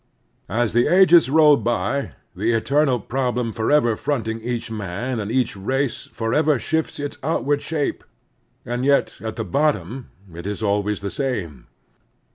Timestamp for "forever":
3.53-3.95, 6.11-6.57